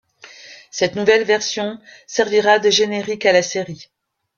[0.71, 3.91] Cette nouvelle version servira de générique à la série.